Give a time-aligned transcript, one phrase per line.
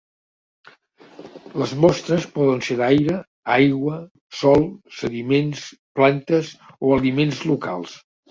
[1.63, 3.19] Les mostres poden ser d'aire,
[3.57, 3.99] aigua,
[4.39, 4.65] sòl,
[5.01, 5.63] sediments,
[5.99, 6.53] plantes
[6.89, 7.95] o aliments locals.